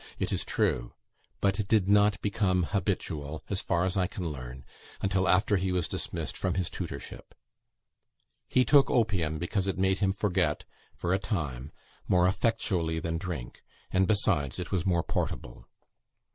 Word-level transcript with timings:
It 0.17 0.31
is 0.31 0.43
true; 0.43 0.93
but 1.41 1.59
it 1.59 1.67
did 1.67 1.87
not 1.87 2.19
become 2.23 2.63
habitual, 2.63 3.43
as 3.51 3.61
far 3.61 3.85
as 3.85 3.95
I 3.97 4.07
can 4.07 4.31
learn, 4.31 4.65
until 4.99 5.29
after 5.29 5.57
he 5.57 5.71
was 5.71 5.87
dismissed 5.87 6.35
from 6.35 6.55
his 6.55 6.71
tutorship. 6.71 7.35
He 8.47 8.65
took 8.65 8.89
opium, 8.89 9.37
because 9.37 9.67
it 9.67 9.77
made 9.77 9.99
him 9.99 10.11
forget 10.11 10.63
for 10.95 11.13
a 11.13 11.19
time 11.19 11.71
more 12.07 12.27
effectually 12.27 12.97
than 12.99 13.19
drink; 13.19 13.61
and, 13.91 14.07
besides, 14.07 14.57
it 14.57 14.71
was 14.71 14.87
more 14.87 15.03
portable. 15.03 15.67